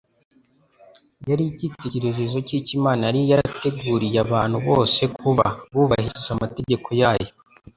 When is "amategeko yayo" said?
6.37-7.31